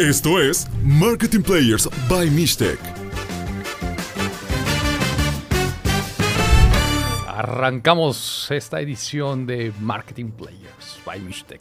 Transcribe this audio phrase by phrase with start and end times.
[0.00, 2.80] Esto es Marketing Players by Mixtec.
[7.28, 11.60] Arrancamos esta edición de Marketing Players by Mixtec.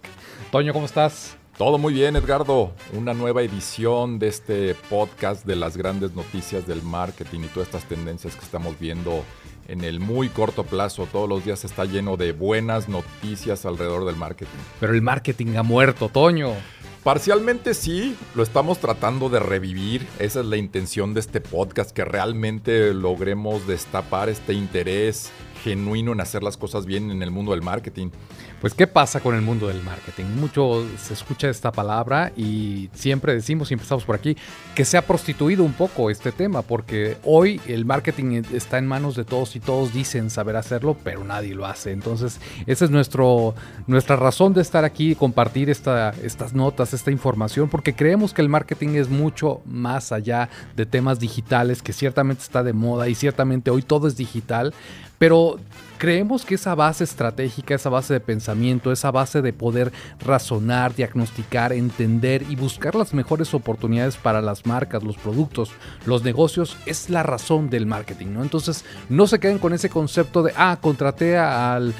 [0.52, 1.38] Toño, ¿cómo estás?
[1.60, 2.74] Todo muy bien, Edgardo.
[2.94, 7.88] Una nueva edición de este podcast de las grandes noticias del marketing y todas estas
[7.88, 9.24] tendencias que estamos viendo
[9.68, 11.08] en el muy corto plazo.
[11.12, 14.58] Todos los días está lleno de buenas noticias alrededor del marketing.
[14.80, 16.54] Pero el marketing ha muerto, Toño.
[17.04, 20.08] Parcialmente sí, lo estamos tratando de revivir.
[20.20, 25.30] Esa es la intención de este podcast, que realmente logremos destapar este interés
[25.66, 28.12] genuino en hacer las cosas bien en el mundo del marketing.
[28.64, 30.24] Pues, ¿qué pasa con el mundo del marketing?
[30.40, 34.38] Mucho se escucha esta palabra y siempre decimos, y empezamos por aquí,
[34.74, 39.18] que se ha prostituido un poco este tema, porque hoy el marketing está en manos
[39.18, 41.92] de todos y todos dicen saber hacerlo, pero nadie lo hace.
[41.92, 43.54] Entonces, esa es nuestro,
[43.86, 48.42] nuestra razón de estar aquí y compartir esta, estas notas, esta información, porque creemos que
[48.42, 53.16] el marketing es mucho más allá de temas digitales, que ciertamente está de moda y
[53.16, 54.74] ciertamente hoy todo es digital,
[55.20, 55.60] pero
[55.98, 61.74] creemos que esa base estratégica, esa base de pensamiento, esa base de poder razonar, diagnosticar,
[61.74, 65.72] entender y buscar las mejores oportunidades para las marcas, los productos,
[66.06, 68.44] los negocios, es la razón del marketing, ¿no?
[68.44, 71.94] Entonces, no se queden con ese concepto de, ah, contraté al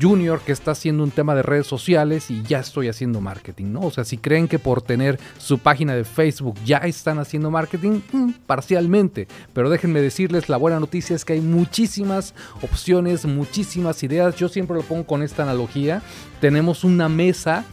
[0.00, 3.80] junior que está haciendo un tema de redes sociales y ya estoy haciendo marketing, ¿no?
[3.80, 8.00] O sea, si creen que por tener su página de Facebook ya están haciendo marketing,
[8.12, 9.28] mm, parcialmente.
[9.52, 14.36] Pero déjenme decirles, la buena noticia es que hay muchísimas opciones, muchísimas ideas.
[14.36, 16.02] Yo siempre lo pongo con esta analogía.
[16.40, 17.64] Tenemos una mesa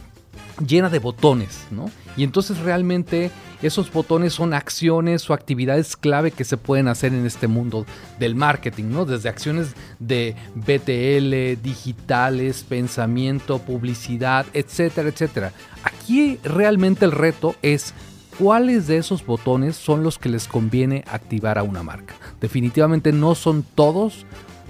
[0.66, 1.90] llena de botones, ¿no?
[2.16, 3.30] Y entonces realmente
[3.62, 7.86] esos botones son acciones o actividades clave que se pueden hacer en este mundo
[8.18, 9.04] del marketing, ¿no?
[9.04, 15.52] Desde acciones de BTL, digitales, pensamiento, publicidad, etcétera, etcétera.
[15.84, 17.94] Aquí realmente el reto es
[18.38, 22.14] cuáles de esos botones son los que les conviene activar a una marca.
[22.40, 24.26] Definitivamente no son todos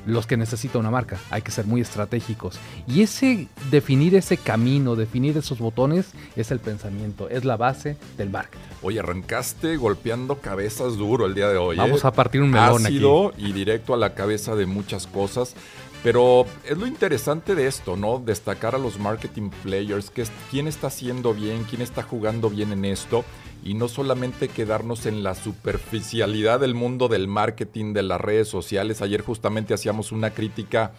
[0.07, 1.19] los que necesita una marca.
[1.31, 2.59] Hay que ser muy estratégicos.
[2.87, 8.31] Y ese definir ese camino, definir esos botones, es el pensamiento, es la base del
[8.31, 8.61] marketing.
[8.83, 11.77] Oye, arrancaste golpeando cabezas duro el día de hoy.
[11.77, 12.09] Vamos ¿eh?
[12.09, 13.47] a partir un melón Ácido aquí.
[13.47, 15.55] y directo a la cabeza de muchas cosas.
[16.03, 18.19] Pero es lo interesante de esto, ¿no?
[18.19, 22.73] Destacar a los marketing players, que es, quién está haciendo bien, quién está jugando bien
[22.73, 23.25] en esto,
[23.63, 29.03] y no solamente quedarnos en la superficialidad del mundo del marketing, de las redes sociales.
[29.03, 30.93] Ayer justamente hacíamos una crítica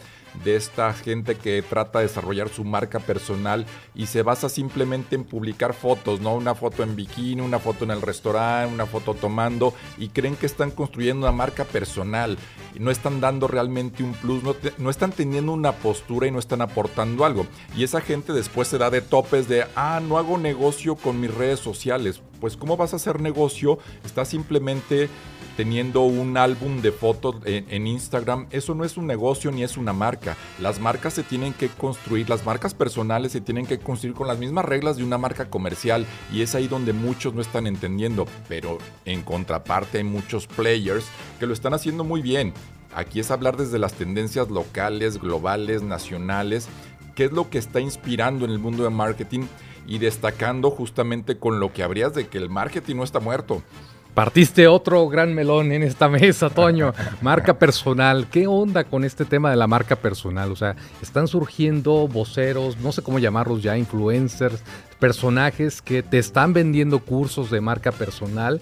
[0.44, 5.26] de esta gente que trata de desarrollar su marca personal y se basa simplemente en
[5.26, 6.36] publicar fotos, ¿no?
[6.36, 10.48] Una foto en bikini, una foto en el restaurante, una foto tomando y creen que
[10.48, 12.38] están construyendo una marca personal
[12.80, 16.62] no están dando realmente un plus, no, no están teniendo una postura y no están
[16.62, 17.46] aportando algo.
[17.76, 21.34] Y esa gente después se da de topes de, ah, no hago negocio con mis
[21.34, 22.22] redes sociales.
[22.40, 23.80] Pues ¿cómo vas a hacer negocio?
[24.06, 25.10] Estás simplemente
[25.58, 29.78] teniendo un álbum de fotos en, en, Instagram, eso no es un negocio ni es
[29.78, 30.36] una marca.
[30.60, 34.40] Las marcas se tienen que construir, las marcas personales se tienen que construir con las
[34.40, 38.78] mismas reglas de una marca comercial y es ahí donde muchos no están entendiendo, pero
[39.06, 41.06] en contraparte hay muchos players
[41.40, 42.54] que lo están haciendo muy bien.
[42.96, 46.68] Aquí es hablar desde las tendencias locales, globales, nacionales,
[47.16, 49.46] qué es lo que está inspirando en el mundo de marketing
[49.88, 53.62] y destacando justamente con lo que habrías de que el marketing no está muerto.
[54.14, 56.94] Partiste otro gran melón en esta mesa, Toño.
[57.22, 58.28] Marca personal.
[58.30, 60.52] ¿Qué onda con este tema de la marca personal?
[60.52, 64.62] O sea, están surgiendo voceros, no sé cómo llamarlos ya, influencers,
[65.04, 68.62] personajes que te están vendiendo cursos de marca personal.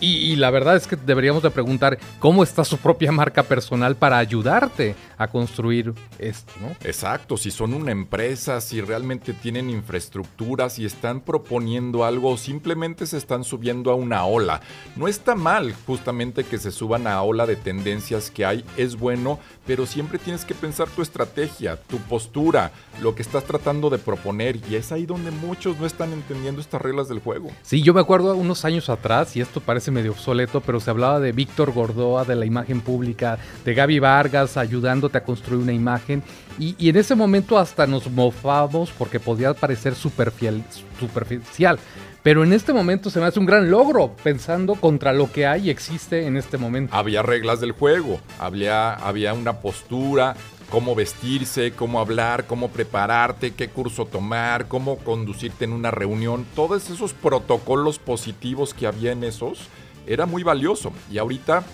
[0.00, 4.18] Y, la verdad es que deberíamos de preguntar cómo está su propia marca personal para
[4.18, 6.68] ayudarte a construir esto, ¿no?
[6.88, 13.16] Exacto, si son una empresa, si realmente tienen infraestructura, si están proponiendo algo, simplemente se
[13.16, 14.60] están subiendo a una ola.
[14.94, 19.40] No está mal justamente que se suban a ola de tendencias que hay, es bueno,
[19.66, 22.70] pero siempre tienes que pensar tu estrategia, tu postura,
[23.02, 26.80] lo que estás tratando de proponer y es ahí donde muchos no están entendiendo estas
[26.80, 27.50] reglas del juego.
[27.62, 31.18] Sí, yo me acuerdo unos años atrás, y esto parece medio obsoleto, pero se hablaba
[31.18, 36.22] de Víctor Gordoa, de la imagen pública, de Gaby Vargas ayudándote a construir una imagen.
[36.60, 40.62] Y, y en ese momento hasta nos mofamos porque podía parecer superficial,
[41.00, 41.80] superficial.
[42.22, 45.66] Pero en este momento se me hace un gran logro pensando contra lo que hay
[45.66, 46.94] y existe en este momento.
[46.94, 50.36] Había reglas del juego, había, había una postura,
[50.70, 56.46] cómo vestirse, cómo hablar, cómo prepararte, qué curso tomar, cómo conducirte en una reunión.
[56.54, 59.60] Todos esos protocolos positivos que había en esos
[60.06, 60.92] era muy valioso.
[61.10, 61.64] Y ahorita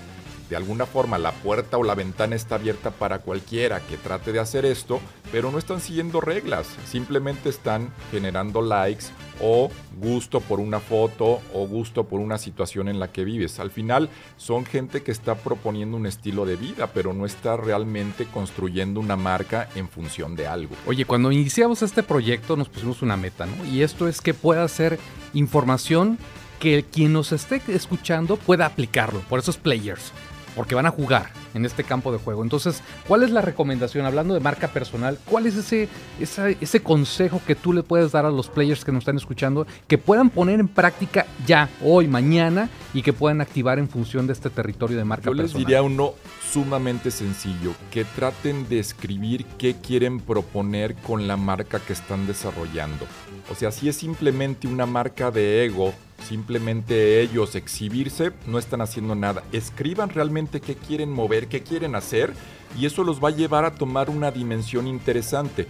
[0.49, 4.41] de alguna forma la puerta o la ventana está abierta para cualquiera que trate de
[4.41, 5.01] hacer esto,
[5.33, 9.07] pero no están siguiendo reglas, simplemente están generando likes
[9.41, 13.59] o gusto por una foto o gusto por una situación en la que vives.
[13.59, 18.27] Al final son gente que está proponiendo un estilo de vida, pero no está realmente
[18.27, 20.75] construyendo una marca en función de algo.
[20.87, 23.65] Oye, cuando iniciamos este proyecto nos pusimos una meta, ¿no?
[23.65, 24.99] Y esto es que pueda ser
[25.33, 26.19] información
[26.61, 29.21] que quien nos esté escuchando pueda aplicarlo.
[29.21, 30.13] Por eso es players
[30.55, 32.43] porque van a jugar en este campo de juego.
[32.43, 34.07] Entonces, ¿cuál es la recomendación?
[34.07, 38.31] Hablando de marca personal, ¿cuál es ese, ese consejo que tú le puedes dar a
[38.31, 43.03] los players que nos están escuchando que puedan poner en práctica ya, hoy, mañana y
[43.03, 45.49] que puedan activar en función de este territorio de marca personal?
[45.49, 46.15] Yo les diría uno
[46.53, 53.07] sumamente sencillo, que traten de escribir qué quieren proponer con la marca que están desarrollando.
[53.51, 55.93] O sea, si es simplemente una marca de ego,
[56.25, 59.45] simplemente ellos exhibirse, no están haciendo nada.
[59.53, 62.33] Escriban realmente qué quieren mover, qué quieren hacer
[62.79, 65.67] y eso los va a llevar a tomar una dimensión interesante.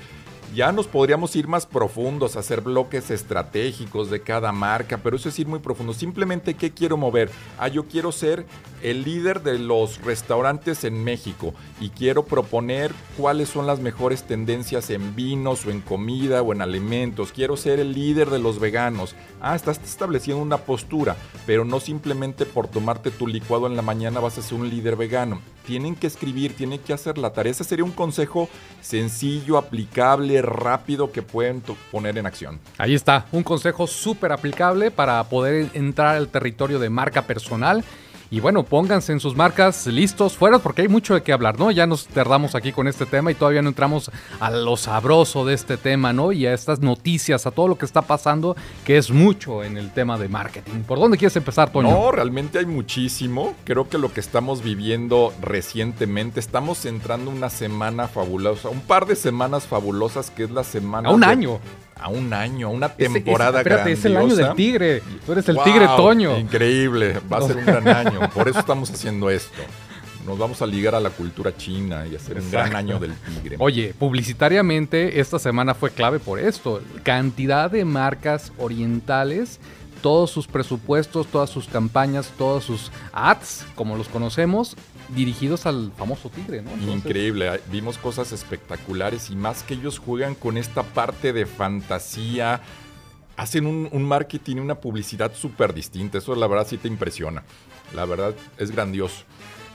[0.53, 5.39] Ya nos podríamos ir más profundos, hacer bloques estratégicos de cada marca, pero eso es
[5.39, 5.93] ir muy profundo.
[5.93, 7.31] Simplemente, ¿qué quiero mover?
[7.59, 8.47] Ah, yo quiero ser
[8.83, 14.91] el líder de los restaurantes en México y quiero proponer cuáles son las mejores tendencias
[14.91, 17.33] en vinos o en comida o en alimentos.
[17.33, 19.17] Quiero ser el líder de los veganos.
[19.41, 21.17] Ah, estás estableciendo una postura,
[21.47, 24.95] pero no simplemente por tomarte tu licuado en la mañana vas a ser un líder
[24.95, 25.41] vegano.
[25.67, 27.51] Tienen que escribir, tienen que hacer la tarea.
[27.51, 28.49] Ese sería un consejo
[28.81, 32.61] sencillo, aplicable, rápido que pueden poner en acción.
[32.79, 37.85] Ahí está, un consejo súper aplicable para poder entrar al territorio de marca personal
[38.35, 41.71] y bueno, pónganse en sus marcas listos, fuera, porque hay mucho de qué hablar, ¿no?
[41.71, 44.11] Ya nos tardamos aquí con este tema y todavía no entramos
[44.41, 46.33] a lo sabroso de este tema, ¿no?
[46.33, 49.93] Y a estas noticias, a todo lo que está pasando, que es mucho en el
[49.93, 50.81] tema de marketing.
[50.81, 51.93] ¿Por dónde quieres empezar, Toño?
[51.93, 53.55] No, realmente hay muchísimo.
[53.63, 59.15] Creo que lo que estamos viviendo recientemente, estamos entrando una semana fabulosa, un par de
[59.15, 61.11] semanas fabulosas, que es la semana.
[61.11, 61.61] A un año
[61.99, 65.03] a un año, a una temporada ese, espérate, es el año del tigre.
[65.25, 66.39] Tú eres el tigre Toño.
[66.39, 68.31] Increíble, va a ser un gran año.
[68.31, 69.63] Por eso estamos haciendo esto.
[70.27, 73.57] Nos vamos a ligar a la cultura china y hacer un gran año del tigre.
[73.59, 76.81] Oye, publicitariamente esta semana fue clave por esto.
[77.03, 79.61] Cantidad de marcas orientales
[80.05, 84.77] todos sus presupuestos, todas sus campañas, todos sus ads, como los conocemos,
[85.15, 86.71] dirigidos al famoso tigre, ¿no?
[86.93, 92.61] Increíble, vimos cosas espectaculares y más que ellos juegan con esta parte de fantasía,
[93.37, 97.43] hacen un, marketing y una publicidad súper distinta, eso la verdad sí te impresiona,
[97.95, 99.25] la verdad es grandioso.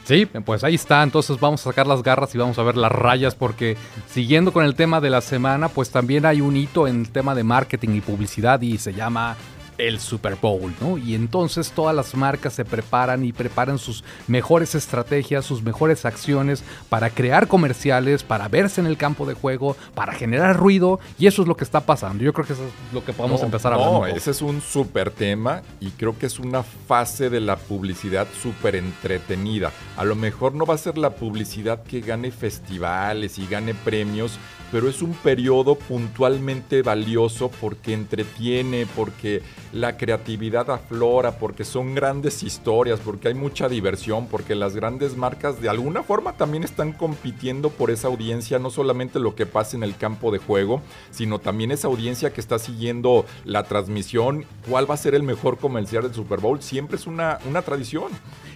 [0.05, 1.03] Sí, pues ahí está.
[1.03, 3.77] Entonces vamos a sacar las garras y vamos a ver las rayas porque
[4.09, 7.35] siguiendo con el tema de la semana, pues también hay un hito en el tema
[7.35, 9.37] de marketing y publicidad y se llama
[9.79, 10.97] el Super Bowl, ¿no?
[10.97, 16.63] Y entonces todas las marcas se preparan y preparan sus mejores estrategias, sus mejores acciones
[16.89, 21.41] para crear comerciales, para verse en el campo de juego, para generar ruido, y eso
[21.41, 22.23] es lo que está pasando.
[22.23, 23.91] Yo creo que eso es lo que podemos empezar a hablar.
[23.91, 28.27] No, ese es un súper tema y creo que es una fase de la publicidad
[28.41, 29.71] súper entretenida.
[29.97, 34.37] A lo mejor no va a ser la publicidad que gane festivales y gane premios,
[34.71, 42.43] pero es un periodo puntualmente valioso porque entretiene, porque la creatividad aflora, porque son grandes
[42.43, 47.69] historias, porque hay mucha diversión, porque las grandes marcas de alguna forma también están compitiendo
[47.69, 51.71] por esa audiencia, no solamente lo que pasa en el campo de juego, sino también
[51.71, 56.13] esa audiencia que está siguiendo la transmisión, cuál va a ser el mejor comercial del
[56.13, 58.11] Super Bowl, siempre es una, una tradición.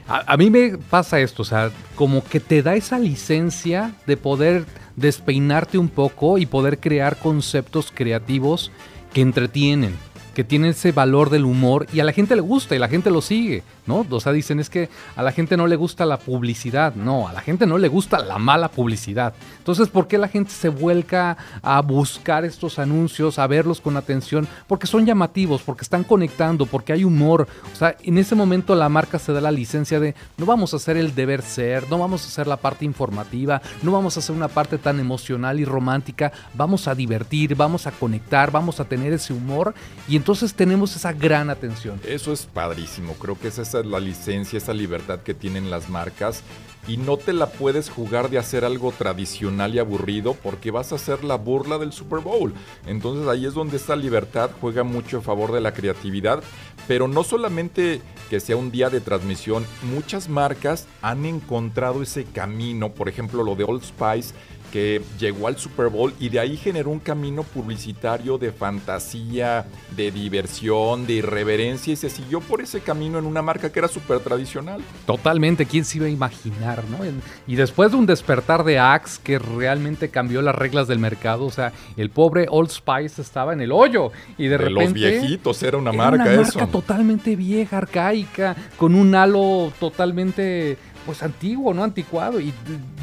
[0.07, 4.17] A, a mí me pasa esto, o sea, como que te da esa licencia de
[4.17, 8.71] poder despeinarte un poco y poder crear conceptos creativos
[9.13, 9.95] que entretienen
[10.33, 13.11] que tiene ese valor del humor y a la gente le gusta y la gente
[13.11, 14.05] lo sigue, ¿no?
[14.09, 17.33] O sea, dicen es que a la gente no le gusta la publicidad, no, a
[17.33, 19.33] la gente no le gusta la mala publicidad.
[19.59, 24.47] Entonces, ¿por qué la gente se vuelca a buscar estos anuncios, a verlos con atención?
[24.67, 27.47] Porque son llamativos, porque están conectando, porque hay humor.
[27.71, 30.77] O sea, en ese momento la marca se da la licencia de no vamos a
[30.77, 34.35] hacer el deber ser, no vamos a hacer la parte informativa, no vamos a hacer
[34.35, 39.13] una parte tan emocional y romántica, vamos a divertir, vamos a conectar, vamos a tener
[39.13, 39.73] ese humor
[40.07, 41.99] y entonces tenemos esa gran atención.
[42.07, 46.43] Eso es padrísimo, creo que esa es la licencia, esa libertad que tienen las marcas
[46.87, 50.95] y no te la puedes jugar de hacer algo tradicional y aburrido porque vas a
[50.95, 52.53] hacer la burla del Super Bowl.
[52.87, 56.41] Entonces ahí es donde esta libertad juega mucho a favor de la creatividad,
[56.87, 62.93] pero no solamente que sea un día de transmisión, muchas marcas han encontrado ese camino,
[62.93, 64.33] por ejemplo lo de Old Spice
[64.73, 70.09] que llegó al Super Bowl y de ahí generó un camino publicitario de fantasía, de
[70.09, 74.19] diversión, de irreverencia y se siguió por ese camino en una marca que era súper
[74.21, 74.81] tradicional.
[75.05, 76.97] Totalmente, ¿quién se iba a imaginar, no?
[77.45, 81.51] Y después de un despertar de Axe que realmente cambió las reglas del mercado, o
[81.51, 84.85] sea, el pobre Old Spice estaba en el hoyo y de, repente...
[84.85, 86.57] Los viejitos, era una marca una eso.
[86.57, 91.83] marca totalmente vieja, arcaica, con un halo totalmente pues antiguo, ¿no?
[91.83, 92.39] Anticuado.
[92.39, 92.53] Y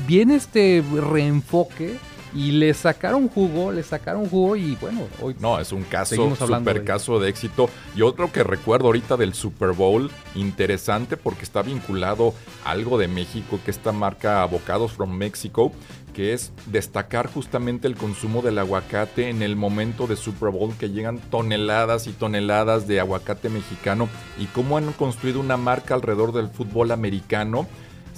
[0.06, 1.98] viene este reenfoque
[2.34, 6.84] y le sacaron jugo, le sacaron jugo y bueno, hoy No, es un caso, super
[6.84, 7.68] caso de éxito.
[7.96, 13.08] Y otro que recuerdo ahorita del Super Bowl, interesante porque está vinculado a algo de
[13.08, 15.72] México, que esta marca Avocados from Mexico,
[16.14, 20.90] que es destacar justamente el consumo del aguacate en el momento de Super Bowl, que
[20.90, 26.48] llegan toneladas y toneladas de aguacate mexicano y cómo han construido una marca alrededor del
[26.48, 27.66] fútbol americano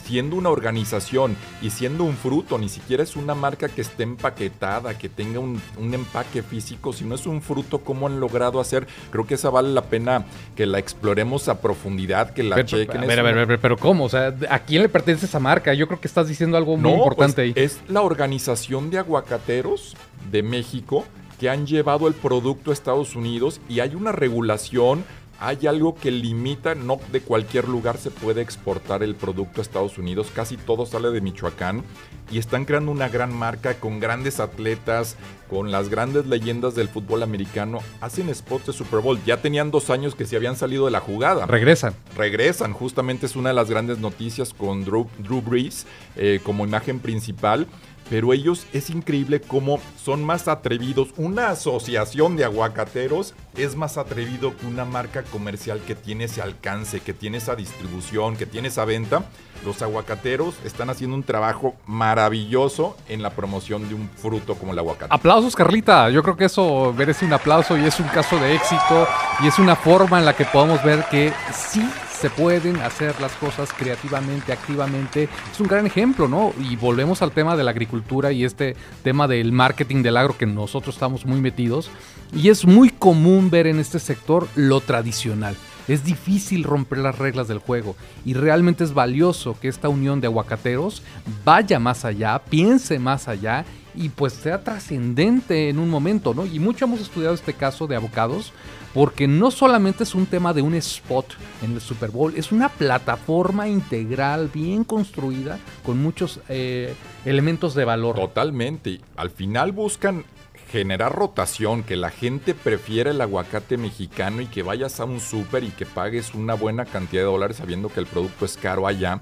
[0.05, 4.97] siendo una organización y siendo un fruto, ni siquiera es una marca que esté empaquetada,
[4.99, 8.87] que tenga un, empaque físico, sino es un fruto, como han logrado hacer.
[9.11, 10.25] Creo que esa vale la pena
[10.57, 13.05] que la exploremos a profundidad, que la chequen.
[13.05, 14.05] A ver, a ver, a ver, pero ¿cómo?
[14.05, 15.75] O sea, ¿a quién le pertenece esa marca?
[15.75, 17.65] Yo creo que estás diciendo algo muy importante pues, ahí.
[17.65, 19.97] Es la organización de aguacateros
[20.31, 21.05] de México
[21.39, 25.05] que han llevado el producto a Estados Unidos y hay una regulación
[25.45, 29.99] hay algo que limita, no de cualquier lugar se puede exportar el producto a Estados
[29.99, 31.83] Unidos, casi todo sale de Michoacán
[32.31, 35.17] y están creando una gran marca con grandes atletas,
[35.51, 39.91] con las grandes leyendas del fútbol americano, hacen spots de Super Bowl, ya tenían dos
[39.91, 41.45] años que se habían salido de la jugada.
[41.47, 41.95] Regresan.
[42.17, 45.09] Regresan, justamente es una de las grandes noticias con Drew,
[45.43, 47.67] Brees eh, como imagen principal
[48.11, 51.09] pero ellos es increíble cómo son más atrevidos.
[51.17, 57.01] Una asociación de aguacateros es más atrevido que una marca comercial que tiene ese alcance,
[57.01, 59.25] que tiene esa distribución, que tiene esa venta.
[59.65, 64.79] Los aguacateros están haciendo un trabajo maravilloso en la promoción de un fruto como el
[64.79, 65.15] aguacate.
[65.15, 66.11] Aplausos, Carlita.
[66.11, 69.07] Yo creo que eso merece un aplauso y es un caso de éxito
[69.43, 71.89] y es una forma en la que podemos ver que sí
[72.23, 75.29] se pueden hacer las cosas creativamente, activamente.
[75.51, 76.53] Es un gran ejemplo, ¿no?
[76.61, 80.47] Y volvemos al tema de la agricultura y este tema del marketing del agro que
[80.47, 81.91] nosotros estamos muy metidos.
[82.33, 85.57] Y es muy común ver en este sector lo tradicional.
[85.89, 90.29] Es difícil romper las reglas del juego y realmente es valioso que esta unión de
[90.29, 91.03] aguacateros
[91.45, 93.65] vaya más allá, piense más allá
[93.95, 96.47] y pues sea trascendente en un momento, ¿no?
[96.47, 98.53] Y mucho hemos estudiado este caso de abocados
[98.95, 101.27] porque no solamente es un tema de un spot
[101.63, 106.95] en el Super Bowl, es una plataforma integral bien construida con muchos eh,
[107.25, 108.17] elementos de valor.
[108.17, 109.01] Totalmente.
[109.17, 110.25] Al final buscan
[110.71, 115.65] generar rotación, que la gente prefiera el aguacate mexicano y que vayas a un súper
[115.65, 119.21] y que pagues una buena cantidad de dólares sabiendo que el producto es caro allá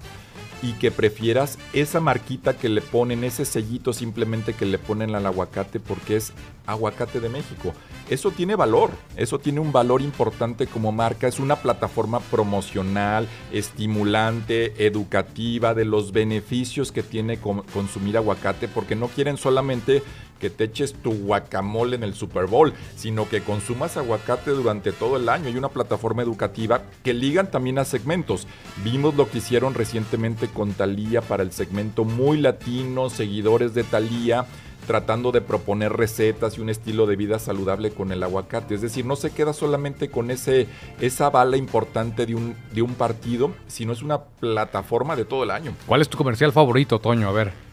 [0.63, 5.27] y que prefieras esa marquita que le ponen, ese sellito simplemente que le ponen al
[5.27, 6.33] aguacate porque es
[6.67, 7.73] aguacate de México.
[8.09, 14.87] Eso tiene valor, eso tiene un valor importante como marca, es una plataforma promocional, estimulante,
[14.87, 20.03] educativa de los beneficios que tiene consumir aguacate porque no quieren solamente
[20.41, 25.17] que te eches tu guacamole en el Super Bowl, sino que consumas aguacate durante todo
[25.17, 25.47] el año.
[25.47, 28.49] Hay una plataforma educativa que ligan también a segmentos.
[28.83, 34.47] Vimos lo que hicieron recientemente con Talía para el segmento muy latino, seguidores de Talía
[34.87, 38.75] tratando de proponer recetas y un estilo de vida saludable con el aguacate.
[38.75, 40.67] Es decir, no se queda solamente con ese,
[41.01, 45.53] esa bala importante de un, de un partido, sino es una plataforma de todo el
[45.53, 45.75] año.
[45.87, 47.29] ¿Cuál es tu comercial favorito, Toño?
[47.29, 47.70] A ver.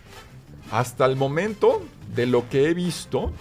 [0.71, 1.81] Hasta el momento,
[2.15, 3.31] de lo que he visto,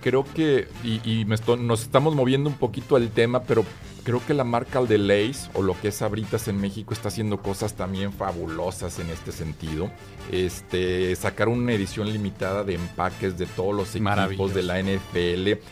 [0.00, 3.64] creo que, y, nos estamos moviendo un poquito al tema, pero
[4.04, 7.38] creo que la marca de Lays o lo que es Sabritas en México está haciendo
[7.38, 9.90] cosas también fabulosas en este sentido.
[10.32, 15.62] Este, sacar una edición limitada de empaques de todos los equipos de la NFL.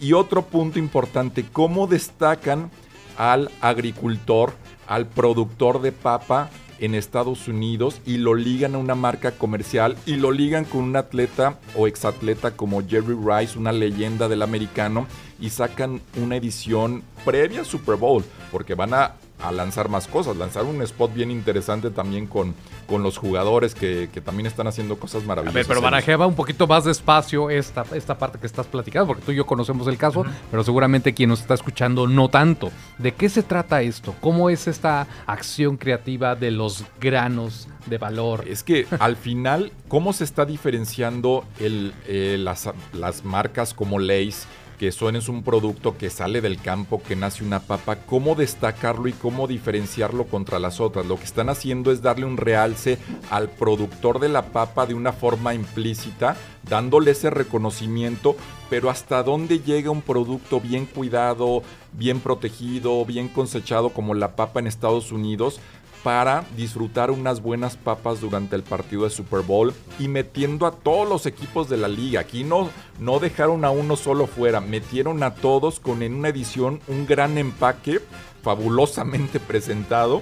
[0.00, 2.70] Y otro punto importante, cómo destacan
[3.16, 4.52] al agricultor,
[4.86, 10.16] al productor de papa en Estados Unidos y lo ligan a una marca comercial y
[10.16, 15.06] lo ligan con un atleta o exatleta como Jerry Rice, una leyenda del americano,
[15.40, 20.36] y sacan una edición previa a Super Bowl, porque van a a lanzar más cosas,
[20.36, 22.54] lanzar un spot bien interesante también con,
[22.86, 25.54] con los jugadores que, también están haciendo cosas maravillosas.
[25.54, 29.22] A ver, pero barajeba un poquito más despacio esta, esta parte que estás platicando, porque
[29.22, 32.70] tú y yo conocemos el caso, pero seguramente quien nos está escuchando no tanto.
[32.98, 34.14] ¿De qué se trata esto?
[34.20, 38.44] ¿Cómo es esta acción creativa de los granos de valor?
[38.48, 44.46] Es que al final, ¿cómo se está diferenciando el, eh, las, las marcas como Lays?
[44.78, 49.08] Que Son es un producto que sale del campo, que nace una papa, cómo destacarlo
[49.08, 51.06] y cómo diferenciarlo contra las otras.
[51.06, 52.98] Lo que están haciendo es darle un realce
[53.30, 56.36] al productor de la papa de una forma implícita,
[56.68, 58.36] dándole ese reconocimiento,
[58.70, 61.62] pero hasta dónde llega un producto bien cuidado,
[61.92, 65.60] bien protegido, bien cosechado como la papa en Estados Unidos,
[66.04, 71.08] para disfrutar unas buenas papas durante el partido de Super Bowl y metiendo a todos
[71.08, 72.20] los equipos de la liga.
[72.20, 72.68] Aquí no,
[73.00, 77.38] no dejaron a uno solo fuera, metieron a todos con en una edición un gran
[77.38, 78.00] empaque
[78.42, 80.20] fabulosamente presentado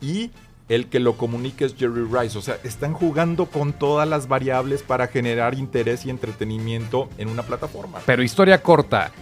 [0.00, 0.30] y
[0.70, 2.38] el que lo comunique es Jerry Rice.
[2.38, 7.42] O sea, están jugando con todas las variables para generar interés y entretenimiento en una
[7.42, 8.00] plataforma.
[8.06, 9.12] Pero historia corta.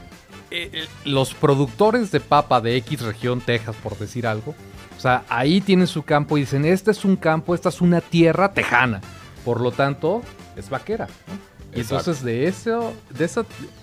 [0.53, 4.55] Eh, eh, los productores de papa de X región, Texas, por decir algo,
[5.01, 8.03] o sea, ahí tienen su campo y dicen, este es un campo, esta es una
[8.03, 9.01] tierra tejana.
[9.47, 10.21] Por lo tanto,
[10.57, 11.09] es vaquera.
[11.75, 13.41] Y entonces de eso, de ese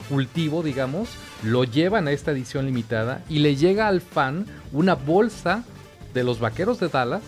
[0.09, 1.09] cultivo, digamos,
[1.41, 5.63] lo llevan a esta edición limitada y le llega al fan una bolsa
[6.13, 7.23] de los vaqueros de Dallas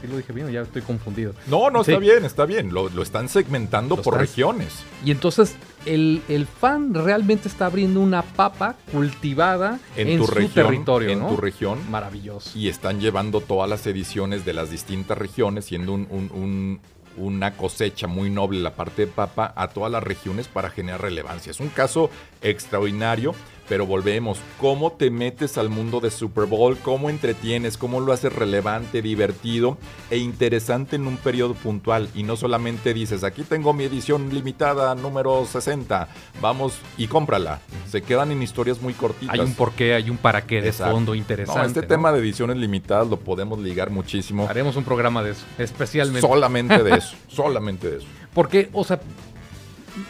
[0.00, 1.32] Sí lo dije bien, ya estoy confundido.
[1.46, 2.74] No, no, está bien, está bien.
[2.74, 4.82] Lo, están segmentando por regiones.
[5.04, 5.54] Y entonces
[5.86, 11.10] el, fan realmente está abriendo una papa cultivada en, tu su territorio.
[11.10, 11.78] En tu región.
[11.90, 12.50] Maravilloso.
[12.58, 16.80] Y están llevando todas las ediciones de las distintas regiones, siendo un,
[17.16, 21.50] una cosecha muy noble la parte de papa a todas las regiones para generar relevancia.
[21.50, 22.10] Es un caso
[22.42, 23.34] extraordinario
[23.68, 26.76] pero volvemos, ¿cómo te metes al mundo de Super Bowl?
[26.78, 27.76] ¿Cómo entretienes?
[27.76, 29.78] ¿Cómo lo haces relevante, divertido
[30.10, 32.08] e interesante en un periodo puntual?
[32.14, 36.08] Y no solamente dices, aquí tengo mi edición limitada número 60,
[36.40, 37.60] vamos y cómprala.
[37.88, 39.34] Se quedan en historias muy cortitas.
[39.34, 41.66] Hay un porqué, hay un para qué de fondo interesante.
[41.66, 44.46] este tema de ediciones limitadas lo podemos ligar muchísimo.
[44.48, 46.20] Haremos un programa de eso, especialmente.
[46.20, 48.06] Solamente de eso, solamente de eso.
[48.32, 49.00] Porque, o sea,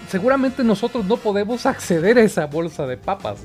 [0.09, 3.39] seguramente nosotros no podemos acceder a esa bolsa de papas.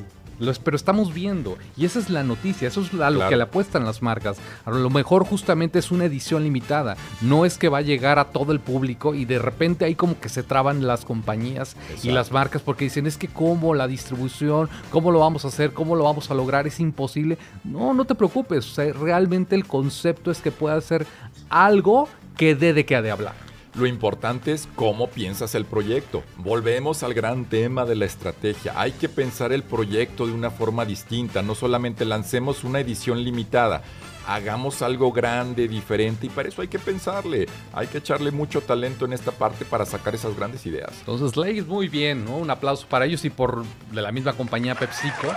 [0.64, 1.58] Pero estamos viendo.
[1.78, 2.68] Y esa es la noticia.
[2.68, 4.38] Eso es a lo que le apuestan las marcas.
[4.66, 6.98] A lo mejor justamente es una edición limitada.
[7.22, 10.20] No es que va a llegar a todo el público y de repente ahí como
[10.20, 14.68] que se traban las compañías y las marcas porque dicen es que cómo la distribución,
[14.90, 17.38] cómo lo vamos a hacer, cómo lo vamos a lograr, es imposible.
[17.64, 18.66] No, no te preocupes.
[18.72, 21.06] O sea, realmente el concepto es que pueda ser
[21.50, 23.51] algo que dé de qué ha de hablar.
[23.74, 26.24] Lo importante es cómo piensas el proyecto.
[26.38, 28.74] Volvemos al gran tema de la estrategia.
[28.76, 31.42] Hay que pensar el proyecto de una forma distinta.
[31.42, 33.82] No solamente lancemos una edición limitada.
[34.28, 37.48] Hagamos algo grande, diferente y para eso hay que pensarle.
[37.74, 40.92] Hay que echarle mucho talento en esta parte para sacar esas grandes ideas.
[41.00, 42.38] Entonces, Lakers muy bien, ¿no?
[42.38, 45.34] Un aplauso para ellos y por de la misma compañía PepsiCo.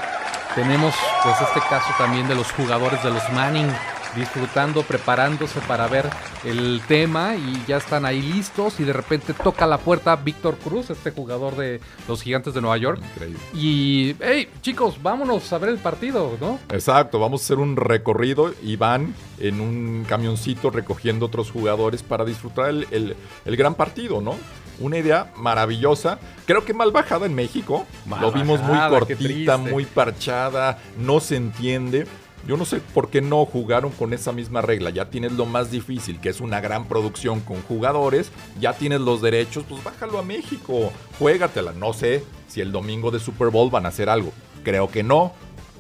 [0.57, 3.69] Tenemos pues este caso también de los jugadores de los Manning
[4.15, 6.09] disfrutando, preparándose para ver
[6.45, 10.91] el tema y ya están ahí listos y de repente toca la puerta Víctor Cruz,
[10.91, 13.01] este jugador de los Gigantes de Nueva York.
[13.15, 13.41] Increíble.
[13.55, 16.59] Y, hey, chicos, vámonos a ver el partido, ¿no?
[16.71, 22.25] Exacto, vamos a hacer un recorrido y van en un camioncito recogiendo otros jugadores para
[22.25, 24.37] disfrutar el, gran partido, ¿no?
[24.81, 26.19] Una idea maravillosa.
[26.47, 27.87] Creo que mal bajada en México.
[28.21, 32.07] Lo vimos muy cortita, muy parchada, no se entiende.
[32.47, 34.91] Yo no sé por qué no jugaron con esa misma regla.
[34.91, 38.31] Ya tienes lo más difícil, que es una gran producción con jugadores.
[38.61, 40.93] Ya tienes los derechos, pues bájalo a México.
[41.19, 41.73] Juégatela.
[41.73, 44.33] No sé si el domingo de Super Bowl van a hacer algo.
[44.63, 45.33] Creo que no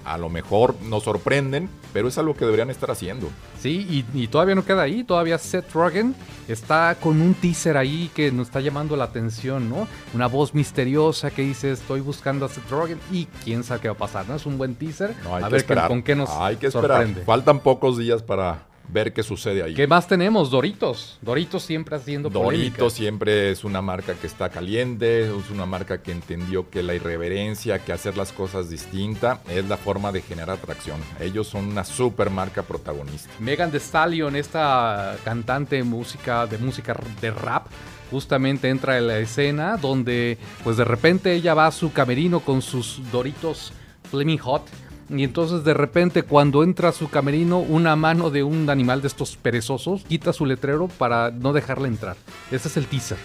[0.04, 3.28] a lo mejor nos sorprenden, pero es algo que deberían estar haciendo.
[3.60, 6.14] Sí, y, todavía no queda ahí, todavía Seth Rogen
[6.48, 9.88] está con un teaser ahí que nos está llamando la atención, ¿no?
[10.12, 13.94] Una voz misteriosa que dice estoy buscando a Seth Rogen y quién sabe qué va
[13.94, 14.34] a pasar, ¿no?
[14.34, 15.14] Es un buen teaser.
[15.30, 17.06] a ver con, qué nos hay que esperar.
[17.24, 19.74] Faltan pocos días para ver qué sucede ahí.
[19.74, 20.50] ¿Qué más tenemos?
[20.50, 21.18] Doritos.
[21.22, 26.12] Doritos siempre haciendo Doritos siempre es una marca que está caliente, es una marca que
[26.12, 31.00] entendió que la irreverencia, que hacer las cosas distinta es la forma de generar atracción.
[31.20, 33.30] Ellos son una super marca protagonista.
[33.38, 37.66] Megan Thee Stallion, esta cantante de música, de música de rap,
[38.10, 42.62] justamente entra en la escena donde pues de repente ella va a su camerino con
[42.62, 43.72] sus Doritos
[44.10, 44.62] Flaming Hot
[45.08, 49.08] y entonces de repente cuando entra a su camerino, una mano de un animal de
[49.08, 52.16] estos perezosos quita su letrero para no dejarle entrar.
[52.50, 53.18] Ese es el teaser.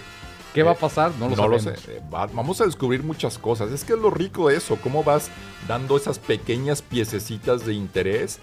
[0.53, 1.11] ¿Qué va a eh, pasar?
[1.19, 1.75] No lo, no lo sé.
[1.87, 3.71] Eh, vamos a descubrir muchas cosas.
[3.71, 5.29] Es que es lo rico de eso, cómo vas
[5.67, 8.39] dando esas pequeñas piececitas de interés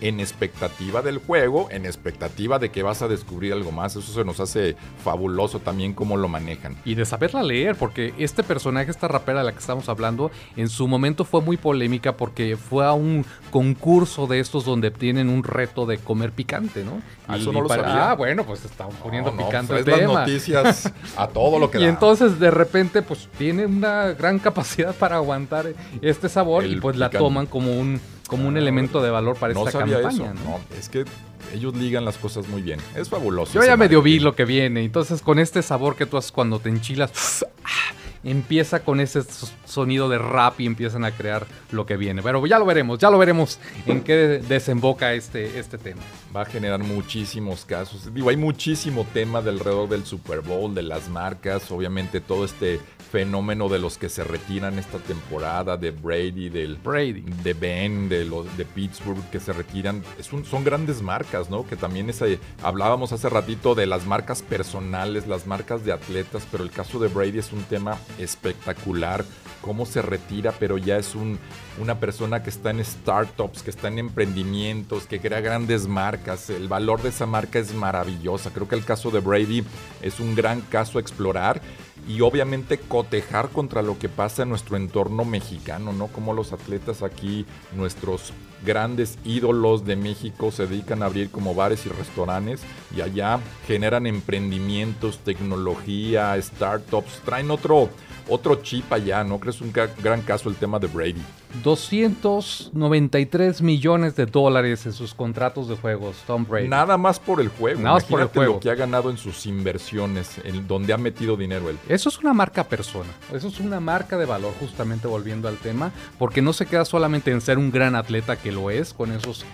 [0.00, 3.96] en expectativa del juego, en expectativa de que vas a descubrir algo más.
[3.96, 6.76] Eso se nos hace fabuloso también cómo lo manejan.
[6.84, 10.68] Y de saberla leer, porque este personaje, esta rapera de la que estamos hablando, en
[10.68, 15.42] su momento fue muy polémica porque fue a un concurso de estos donde tienen un
[15.42, 17.00] reto de comer picante, ¿no?
[17.26, 18.10] Ah, eso no lo sabía.
[18.10, 21.78] Ah, bueno, pues estamos poniendo No, picante pues el las noticias a todo lo que
[21.80, 21.88] Y da.
[21.88, 25.66] entonces de repente pues tiene una gran capacidad para aguantar
[26.02, 29.36] este sabor El y pues la toman como un como un Ah, elemento de valor
[29.36, 30.32] para no esta sabía campaña.
[30.32, 30.34] eso.
[30.44, 30.50] ¿no?
[30.50, 31.04] No, es que
[31.52, 32.78] ellos ligan las cosas muy bien.
[32.94, 33.54] Es fabuloso.
[33.54, 36.60] Yo ya medio vi lo que viene, entonces con este sabor que tú haces cuando
[36.60, 37.10] te enchilas,
[38.30, 42.22] empieza con ese so- sonido de rap y empiezan a crear lo que viene.
[42.22, 44.14] Pero ya lo veremos, ya lo veremos en qué
[44.48, 46.00] desemboca este, este tema.
[46.34, 48.12] Va a generar muchísimos casos.
[48.12, 52.80] Digo, hay muchísimo tema de alrededor del Super Bowl, de las marcas, obviamente todo este
[53.10, 57.24] fenómeno de los que se retiran esta temporada, de Brady, del Brady.
[57.42, 61.66] de Ben, de los de Pittsburgh que se retiran, es un- son grandes marcas, ¿no?
[61.66, 66.62] Que también ese, hablábamos hace ratito de las marcas personales, las marcas de atletas, pero
[66.64, 69.24] el caso de Brady es un tema espectacular,
[69.60, 71.38] cómo se retira, pero ya es un,
[71.80, 76.68] una persona que está en startups, que está en emprendimientos, que crea grandes marcas, el
[76.68, 79.64] valor de esa marca es maravillosa, creo que el caso de Brady
[80.02, 81.60] es un gran caso a explorar
[82.08, 86.06] y obviamente cotejar contra lo que pasa en nuestro entorno mexicano, ¿no?
[86.06, 87.44] Como los atletas aquí,
[87.76, 88.32] nuestros
[88.64, 92.62] grandes ídolos de México se dedican a abrir como bares y restaurantes
[92.96, 97.90] y allá generan emprendimientos, tecnología, startups, traen otro
[98.28, 99.38] otro chip allá, ¿no?
[99.38, 101.22] Crees un gran caso el tema de Brady.
[101.62, 106.68] 293 millones de dólares en sus contratos de juegos, Tom Brady.
[106.68, 107.80] Nada más por el juego.
[107.80, 108.54] Nada más por el Imagínate juego.
[108.54, 111.78] lo que ha ganado en sus inversiones, en donde ha metido dinero él.
[111.88, 115.92] Eso es una marca persona, eso es una marca de valor, justamente volviendo al tema,
[116.18, 119.44] porque no se queda solamente en ser un gran atleta que lo es, con esos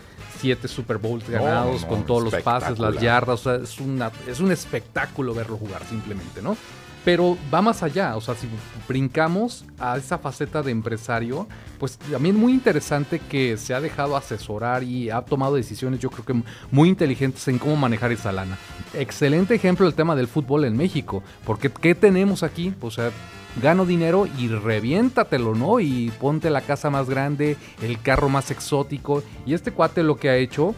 [0.41, 4.11] siete Super Bowls ganados, no, con todos los pases, las yardas, o sea, es, una,
[4.27, 6.57] es un espectáculo verlo jugar simplemente, ¿no?
[7.05, 8.49] Pero va más allá, o sea, si
[8.89, 11.47] brincamos a esa faceta de empresario,
[11.79, 16.25] pues también muy interesante que se ha dejado asesorar y ha tomado decisiones, yo creo
[16.25, 18.57] que muy inteligentes en cómo manejar esa lana.
[18.95, 22.73] Excelente ejemplo el tema del fútbol en México, porque ¿qué tenemos aquí?
[22.81, 23.11] O sea,
[23.61, 25.81] gano dinero y reviéntatelo, ¿no?
[25.81, 29.23] Y ponte la casa más grande, el carro más exótico.
[29.47, 30.75] Y este cuate lo que ha hecho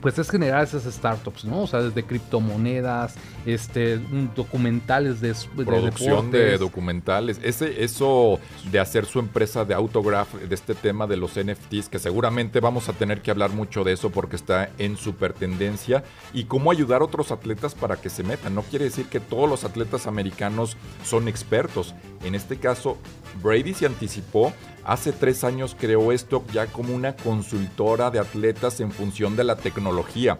[0.00, 1.62] pues es generar esas startups, ¿no?
[1.62, 3.98] O sea, desde criptomonedas, este,
[4.34, 7.40] documentales de, de producción de documentales.
[7.42, 8.38] Ese, eso
[8.70, 12.88] de hacer su empresa de autograph, de este tema de los NFTs, que seguramente vamos
[12.88, 17.00] a tener que hablar mucho de eso porque está en super tendencia, y cómo ayudar
[17.00, 18.54] a otros atletas para que se metan.
[18.54, 21.94] No quiere decir que todos los atletas americanos son expertos.
[22.24, 22.98] En este caso,
[23.42, 24.52] Brady se anticipó.
[24.84, 29.56] Hace tres años creó esto ya como una consultora de atletas en función de la
[29.56, 30.38] tecnología.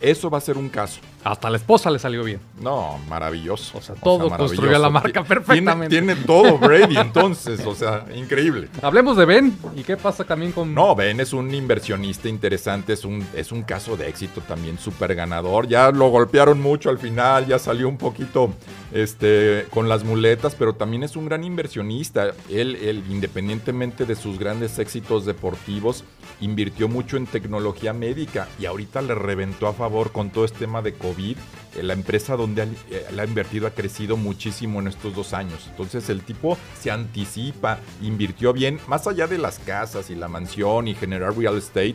[0.00, 1.00] Eso va a ser un caso.
[1.26, 2.38] Hasta la esposa le salió bien.
[2.60, 3.76] No, maravilloso.
[3.78, 4.82] O sea, todo construyó maravilloso.
[4.82, 5.88] la marca perfectamente.
[5.88, 8.68] Tiene, tiene todo Brady, entonces, o sea, increíble.
[8.80, 9.58] Hablemos de Ben.
[9.74, 10.72] ¿Y qué pasa también con...
[10.72, 15.16] No, Ben es un inversionista interesante, es un, es un caso de éxito también súper
[15.16, 15.66] ganador.
[15.66, 18.54] Ya lo golpearon mucho al final, ya salió un poquito
[18.92, 22.34] este, con las muletas, pero también es un gran inversionista.
[22.48, 26.04] Él, él, independientemente de sus grandes éxitos deportivos,
[26.40, 30.82] invirtió mucho en tecnología médica y ahorita le reventó a favor con todo este tema
[30.82, 31.15] de COVID.
[31.18, 35.66] Eh, La empresa donde eh, él ha invertido ha crecido muchísimo en estos dos años.
[35.68, 40.88] Entonces el tipo se anticipa, invirtió bien, más allá de las casas y la mansión
[40.88, 41.94] y generar real estate,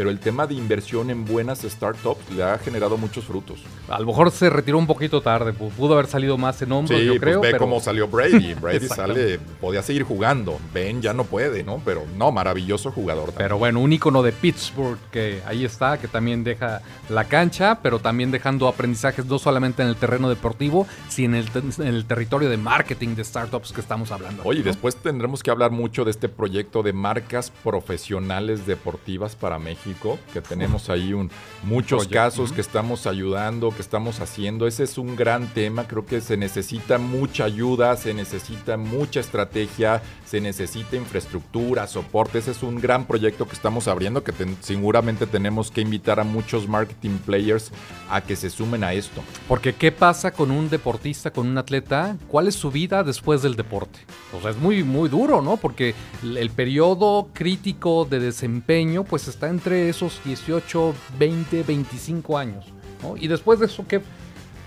[0.00, 3.60] pero el tema de inversión en buenas startups le ha generado muchos frutos.
[3.86, 5.52] A lo mejor se retiró un poquito tarde.
[5.52, 7.40] pu- Pudo haber salido más en hombros, Sí, yo pues creo.
[7.42, 7.58] ve pero...
[7.58, 8.54] cómo salió Brady.
[8.60, 10.58] Brady sale, podía seguir jugando.
[10.72, 11.82] Ben ya no puede, ¿no?
[11.84, 13.26] Pero no, maravilloso jugador.
[13.26, 13.44] también.
[13.44, 17.98] Pero bueno, un icono de Pittsburgh que ahí está, que también deja la cancha, pero
[17.98, 22.06] también dejando aprendizajes no solamente en el terreno deportivo, sino en el, te- en el
[22.06, 24.44] territorio de marketing de startups que estamos hablando.
[24.46, 24.64] Oye, ¿no?
[24.64, 29.89] después tendremos que hablar mucho de este proyecto de marcas profesionales deportivas para México,
[30.32, 31.30] que tenemos ahí un,
[31.62, 34.66] muchos casos que estamos ayudando, que estamos haciendo.
[34.66, 40.02] Ese es un gran tema, creo que se necesita mucha ayuda, se necesita mucha estrategia,
[40.24, 42.38] se necesita infraestructura, soporte.
[42.38, 46.24] Ese es un gran proyecto que estamos abriendo, que ten- seguramente tenemos que invitar a
[46.24, 47.70] muchos marketing players
[48.10, 49.22] a que se sumen a esto.
[49.48, 52.16] Porque ¿qué pasa con un deportista, con un atleta?
[52.28, 54.00] ¿Cuál es su vida después del deporte?
[54.36, 55.56] O sea, es muy, muy duro, ¿no?
[55.56, 62.66] Porque el periodo crítico de desempeño pues está entre esos 18, 20, 25 años,
[63.02, 63.16] ¿no?
[63.16, 64.00] Y después de eso, ¿qué?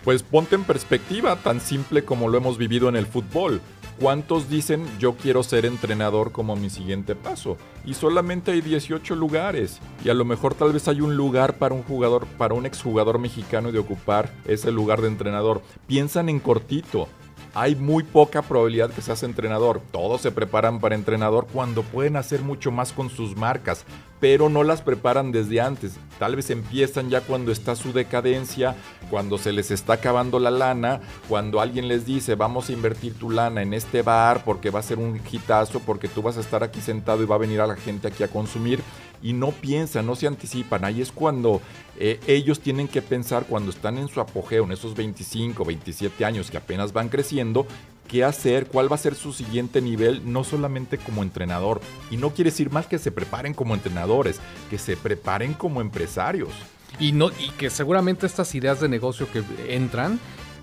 [0.04, 3.62] Pues ponte en perspectiva, tan simple como lo hemos vivido en el fútbol.
[4.00, 7.58] ¿Cuántos dicen yo quiero ser entrenador como mi siguiente paso?
[7.86, 9.80] Y solamente hay 18 lugares.
[10.04, 13.20] Y a lo mejor tal vez hay un lugar para un jugador, para un exjugador
[13.20, 15.62] mexicano de ocupar ese lugar de entrenador.
[15.88, 17.08] Piensan en cortito
[17.56, 19.82] hay muy poca probabilidad que seas entrenador.
[19.92, 23.86] Todos se preparan para entrenador cuando pueden hacer mucho más con sus marcas,
[24.24, 25.98] pero no las preparan desde antes.
[26.18, 28.74] Tal vez empiezan ya cuando está su decadencia,
[29.10, 33.30] cuando se les está acabando la lana, cuando alguien les dice vamos a invertir tu
[33.30, 36.64] lana en este bar porque va a ser un hitazo, porque tú vas a estar
[36.64, 38.80] aquí sentado y va a venir a la gente aquí a consumir
[39.22, 40.86] y no piensan, no se anticipan.
[40.86, 41.60] Ahí es cuando
[42.00, 46.50] eh, ellos tienen que pensar cuando están en su apogeo, en esos 25, 27 años
[46.50, 47.68] que apenas van creciendo,
[48.14, 51.82] qué hacer, cuál va a ser su siguiente nivel, no solamente como entrenador.
[52.12, 56.52] Y no quiere decir más que se preparen como entrenadores, que se preparen como empresarios.
[57.00, 60.20] Y, no, y que seguramente estas ideas de negocio que entran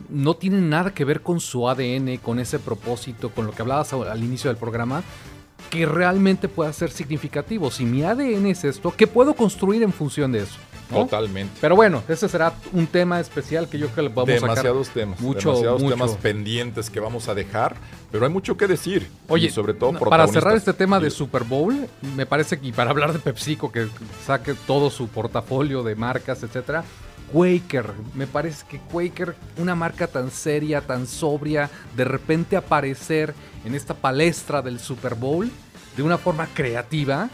[0.08, 3.92] no tienen nada que ver con su ADN, con ese propósito, con lo que hablabas
[3.94, 5.02] al inicio del programa,
[5.70, 7.72] que realmente pueda ser significativo.
[7.72, 10.58] Si mi ADN es esto, ¿qué puedo construir en función de eso?
[10.94, 11.54] Totalmente.
[11.60, 15.20] Pero bueno, ese será un tema especial que yo creo que vamos demasiados a temas,
[15.20, 17.76] mucho, demasiados temas pendientes que vamos a dejar,
[18.10, 19.08] pero hay mucho que decir.
[19.28, 23.12] Oye, sobre todo para cerrar este tema de Super Bowl, me parece que para hablar
[23.12, 23.88] de PepsiCo que
[24.24, 26.84] saque todo su portafolio de marcas, etcétera,
[27.32, 27.92] Quaker.
[28.14, 33.94] Me parece que Quaker, una marca tan seria, tan sobria, de repente aparecer en esta
[33.94, 35.50] palestra del Super Bowl
[35.96, 37.28] de una forma creativa.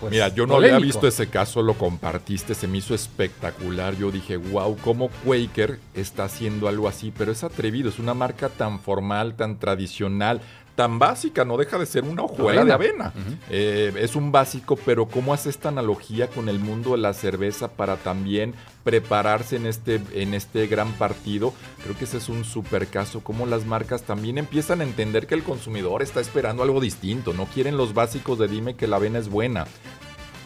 [0.00, 3.96] Pues, Mira, yo no había visto ese caso, lo compartiste, se me hizo espectacular.
[3.96, 8.48] Yo dije, wow, cómo Quaker está haciendo algo así, pero es atrevido, es una marca
[8.48, 10.40] tan formal, tan tradicional,
[10.78, 13.12] tan básica, no deja de ser una hojuela de avena.
[13.50, 17.66] Eh, es un básico, pero ¿cómo hace esta analogía con el mundo de la cerveza
[17.66, 21.52] para también prepararse en este, en este gran partido?
[21.82, 25.34] Creo que ese es un super caso, cómo las marcas también empiezan a entender que
[25.34, 29.18] el consumidor está esperando algo distinto, no quieren los básicos de dime que la avena
[29.18, 29.66] es buena,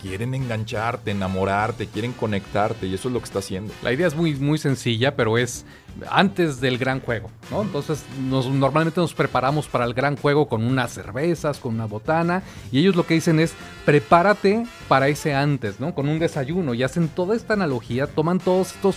[0.02, 3.72] quieren engancharte, enamorarte, quieren conectarte y eso es lo que está haciendo.
[3.82, 5.64] La idea es muy, muy sencilla, pero es
[6.10, 7.62] antes del gran juego, ¿no?
[7.62, 12.80] Entonces normalmente nos preparamos para el gran juego con unas cervezas, con una botana y
[12.80, 15.94] ellos lo que dicen es prepárate para ese antes, ¿no?
[15.94, 18.96] Con un desayuno y hacen toda esta analogía, toman todos estos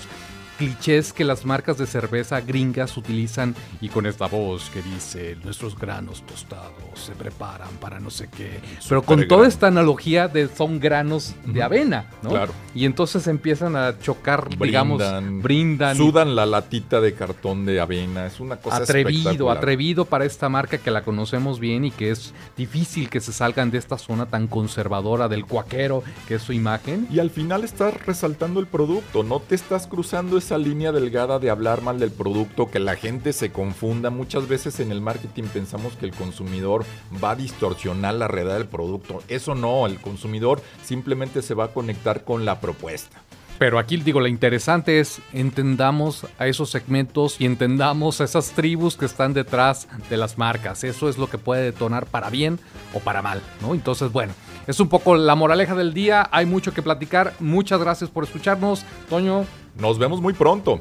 [0.58, 5.78] clichés que las marcas de cerveza gringas utilizan y con esta voz que dice nuestros
[5.78, 8.60] granos tostados se preparan para no sé qué.
[8.88, 12.30] Pero con toda esta analogía de son granos de avena, ¿no?
[12.30, 12.54] Claro.
[12.74, 15.02] Y entonces empiezan a chocar, digamos,
[15.42, 15.96] brindan.
[15.98, 18.26] Sudan la latita de cartón de avena.
[18.26, 22.34] Es una cosa atrevido, atrevido para esta marca que la conocemos bien y que es
[22.58, 27.08] difícil que se salgan de esta zona tan conservadora del cuaquero que es su imagen.
[27.12, 31.50] Y al final estás resaltando el producto, no te estás cruzando esa línea delgada de
[31.50, 34.12] hablar mal del producto, que la gente se confunda.
[34.12, 36.86] Muchas veces en el marketing pensamos que el consumidor
[37.24, 39.24] va a distorsionar la realidad del producto.
[39.28, 43.24] Eso no, el consumidor simplemente se va a conectar con la propuesta.
[43.58, 48.98] Pero aquí digo, lo interesante es entendamos a esos segmentos y entendamos a esas tribus
[48.98, 50.84] que están detrás de las marcas.
[50.84, 52.60] Eso es lo que puede detonar para bien
[52.94, 53.74] o para mal, ¿no?
[53.74, 54.34] Entonces, bueno,
[54.68, 56.30] es un poco la moraleja del día.
[56.32, 57.34] Hay mucho que platicar.
[57.40, 58.86] Muchas gracias por escucharnos.
[59.10, 59.48] Toño.
[59.78, 60.80] Nos vemos muy pronto.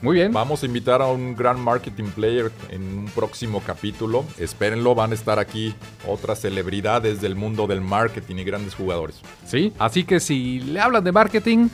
[0.00, 0.32] Muy bien.
[0.32, 4.24] Vamos a invitar a un gran marketing player en un próximo capítulo.
[4.38, 5.74] Espérenlo, van a estar aquí
[6.06, 9.20] otras celebridades del mundo del marketing y grandes jugadores.
[9.46, 11.68] Sí, así que si le hablan de marketing,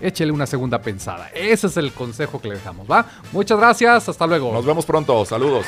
[0.00, 1.28] échele una segunda pensada.
[1.28, 3.06] Ese es el consejo que le dejamos, ¿va?
[3.32, 4.52] Muchas gracias, hasta luego.
[4.52, 5.66] Nos vemos pronto, saludos.